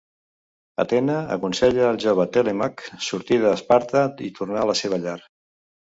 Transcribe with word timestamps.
Atena 0.83 1.17
aconsella 1.35 1.83
el 1.95 2.01
jove 2.05 2.27
Telèmac 2.37 2.83
sortir 3.09 3.41
d'Esparta 3.47 4.03
i 4.31 4.35
tornar 4.41 4.61
a 4.65 4.69
la 4.71 4.77
seva 4.85 5.01
llar. 5.05 5.19